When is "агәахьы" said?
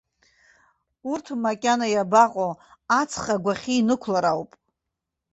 3.35-3.73